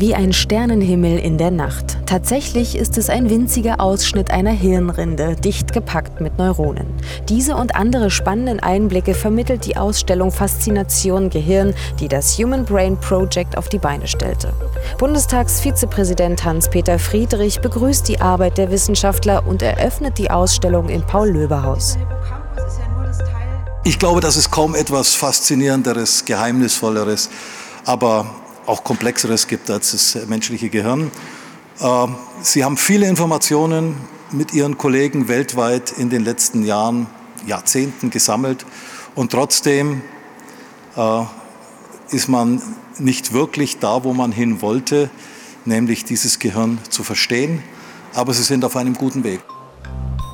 Wie 0.00 0.14
ein 0.14 0.32
Sternenhimmel 0.32 1.18
in 1.18 1.38
der 1.38 1.50
Nacht. 1.50 1.98
Tatsächlich 2.06 2.76
ist 2.76 2.96
es 2.98 3.10
ein 3.10 3.30
winziger 3.30 3.80
Ausschnitt 3.80 4.30
einer 4.30 4.52
Hirnrinde, 4.52 5.34
dicht 5.34 5.72
gepackt 5.72 6.20
mit 6.20 6.38
Neuronen. 6.38 6.86
Diese 7.28 7.56
und 7.56 7.74
andere 7.74 8.08
spannenden 8.08 8.60
Einblicke 8.60 9.12
vermittelt 9.12 9.66
die 9.66 9.76
Ausstellung 9.76 10.30
Faszination 10.30 11.30
Gehirn, 11.30 11.74
die 11.98 12.06
das 12.06 12.38
Human 12.38 12.64
Brain 12.64 12.96
Project 12.96 13.58
auf 13.58 13.68
die 13.68 13.80
Beine 13.80 14.06
stellte. 14.06 14.52
Bundestagsvizepräsident 14.98 16.44
Hans-Peter 16.44 17.00
Friedrich 17.00 17.60
begrüßt 17.60 18.06
die 18.06 18.20
Arbeit 18.20 18.56
der 18.56 18.70
Wissenschaftler 18.70 19.48
und 19.48 19.62
eröffnet 19.62 20.16
die 20.16 20.30
Ausstellung 20.30 20.88
im 20.90 21.02
Paul-Löbe-Haus. 21.02 21.98
Ich 23.82 23.98
glaube, 23.98 24.20
dass 24.20 24.36
es 24.36 24.48
kaum 24.48 24.76
etwas 24.76 25.16
Faszinierenderes, 25.16 26.24
Geheimnisvolleres, 26.24 27.30
aber 27.84 28.26
auch 28.68 28.84
Komplexeres 28.84 29.46
gibt 29.46 29.70
als 29.70 29.92
das 29.92 30.26
menschliche 30.26 30.68
Gehirn. 30.68 31.10
Ähm, 31.80 32.16
Sie 32.42 32.64
haben 32.64 32.76
viele 32.76 33.08
Informationen 33.08 33.96
mit 34.30 34.52
Ihren 34.52 34.76
Kollegen 34.76 35.28
weltweit 35.28 35.92
in 35.92 36.10
den 36.10 36.24
letzten 36.24 36.62
Jahren, 36.64 37.06
Jahrzehnten 37.46 38.10
gesammelt 38.10 38.66
und 39.14 39.32
trotzdem 39.32 40.02
äh, 40.96 41.22
ist 42.10 42.28
man 42.28 42.60
nicht 42.98 43.32
wirklich 43.32 43.78
da, 43.78 44.04
wo 44.04 44.12
man 44.12 44.32
hin 44.32 44.60
wollte, 44.60 45.08
nämlich 45.64 46.04
dieses 46.04 46.38
Gehirn 46.38 46.78
zu 46.90 47.04
verstehen. 47.04 47.62
Aber 48.14 48.34
Sie 48.34 48.42
sind 48.42 48.64
auf 48.64 48.76
einem 48.76 48.94
guten 48.94 49.24
Weg. 49.24 49.40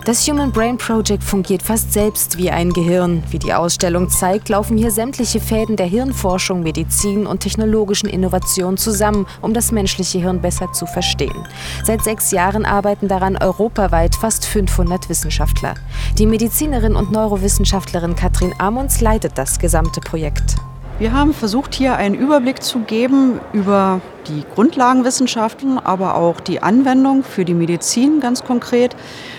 Das 0.04 0.28
Human 0.28 0.52
Brain 0.52 0.76
Project 0.76 1.24
fungiert 1.24 1.62
fast 1.62 1.94
selbst 1.94 2.36
wie 2.36 2.50
ein 2.50 2.74
Gehirn. 2.74 3.22
Wie 3.30 3.38
die 3.38 3.54
Ausstellung 3.54 4.10
zeigt, 4.10 4.50
laufen 4.50 4.76
hier 4.76 4.90
sämtliche 4.90 5.40
Fäden 5.40 5.76
der 5.76 5.86
Hirnforschung, 5.86 6.62
Medizin 6.62 7.26
und 7.26 7.40
technologischen 7.40 8.10
Innovation 8.10 8.76
zusammen, 8.76 9.26
um 9.40 9.54
das 9.54 9.72
menschliche 9.72 10.18
Hirn 10.18 10.42
besser 10.42 10.70
zu 10.74 10.84
verstehen. 10.84 11.48
Seit 11.84 12.04
sechs 12.04 12.32
Jahren 12.32 12.66
arbeiten 12.66 13.08
daran 13.08 13.38
europaweit 13.38 14.14
fast 14.14 14.44
500 14.44 15.08
Wissenschaftler. 15.08 15.72
Die 16.18 16.26
Medizinerin 16.26 16.96
und 16.96 17.10
Neurowissenschaftlerin 17.10 18.14
Katrin 18.14 18.52
Amons 18.58 19.00
leitet 19.00 19.38
das 19.38 19.58
gesamte 19.58 20.02
Projekt. 20.02 20.56
Wir 20.96 21.12
haben 21.12 21.34
versucht, 21.34 21.74
hier 21.74 21.96
einen 21.96 22.14
Überblick 22.14 22.62
zu 22.62 22.78
geben 22.78 23.40
über 23.52 24.00
die 24.28 24.44
Grundlagenwissenschaften, 24.54 25.80
aber 25.80 26.14
auch 26.14 26.38
die 26.38 26.62
Anwendung 26.62 27.24
für 27.24 27.44
die 27.44 27.52
Medizin 27.52 28.20
ganz 28.20 28.44
konkret. 28.44 28.94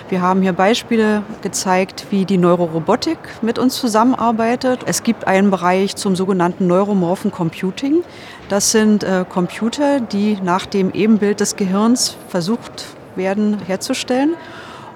Wir 0.10 0.22
haben 0.22 0.42
hier 0.42 0.52
Beispiele 0.52 1.24
gezeigt, 1.44 2.08
wie 2.10 2.26
die 2.26 2.38
Neurorobotik 2.38 3.18
mit 3.42 3.58
uns 3.58 3.78
zusammenarbeitet. 3.78 4.82
Es 4.86 5.04
gibt 5.04 5.28
einen 5.28 5.50
Bereich 5.50 5.96
zum 5.96 6.18
sogenannten 6.18 6.68
Neuromorphen 6.68 7.32
Computing. 7.32 8.04
Das 8.50 8.72
sind 8.72 9.06
äh, 9.06 9.24
Computer, 9.28 10.02
die 10.02 10.38
nach 10.44 10.66
dem 10.66 10.92
Ebenbild 10.92 11.40
des 11.40 11.56
Gehirns 11.56 12.18
versucht 12.28 12.84
werden 13.16 13.60
herzustellen. 13.66 14.34